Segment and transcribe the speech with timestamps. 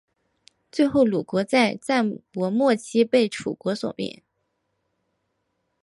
[0.71, 4.23] 最后鲁国在战国末期被楚国所灭。